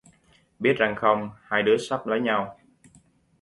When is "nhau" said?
2.21-2.57